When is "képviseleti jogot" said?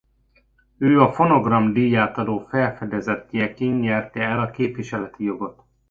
4.51-5.63